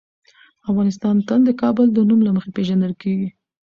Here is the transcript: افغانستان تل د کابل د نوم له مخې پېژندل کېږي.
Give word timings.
افغانستان 0.69 1.15
تل 1.27 1.39
د 1.45 1.51
کابل 1.61 1.87
د 1.93 1.97
نوم 2.09 2.19
له 2.27 2.31
مخې 2.35 2.49
پېژندل 2.57 2.93
کېږي. 3.01 3.29